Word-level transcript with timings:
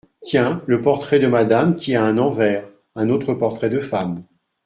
Tiens! 0.19 0.63
le 0.65 0.81
portrait 0.81 1.19
de 1.19 1.27
Madame 1.27 1.75
qui 1.75 1.93
a 1.95 2.03
un 2.03 2.17
envers, 2.17 2.67
un 2.95 3.11
autre 3.11 3.35
portrait 3.35 3.69
de 3.69 3.77
femme! 3.77 4.23